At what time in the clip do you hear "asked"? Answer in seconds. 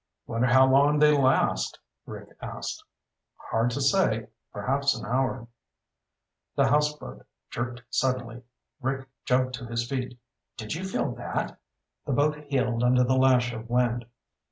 2.41-2.83